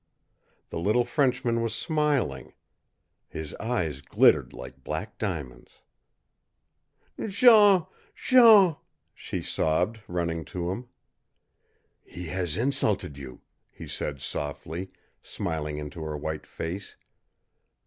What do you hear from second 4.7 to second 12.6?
black diamonds. "Jean, Jean!" she sobbed, running to him. "He has